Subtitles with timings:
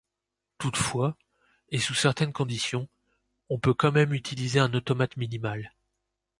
[0.57, 1.15] Toutefois,
[1.69, 2.89] et sous certaines conditions,
[3.49, 5.75] on peut quand même utiliser un automate minimal.